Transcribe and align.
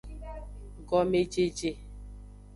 Gomejeje. 0.87 1.69